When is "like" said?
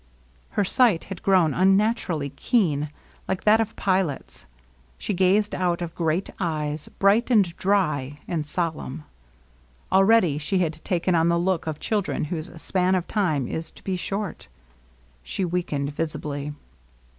3.27-3.43